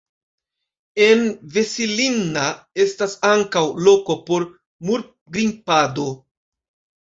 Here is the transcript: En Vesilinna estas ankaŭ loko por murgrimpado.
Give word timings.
En 1.07 1.19
Vesilinna 1.57 2.45
estas 2.85 3.13
ankaŭ 3.33 3.63
loko 3.89 4.17
por 4.31 4.47
murgrimpado. 4.89 6.09